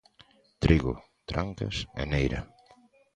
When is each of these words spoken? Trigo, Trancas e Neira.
Trigo, 0.63 0.93
Trancas 1.29 1.77
e 2.01 2.03
Neira. 2.11 2.41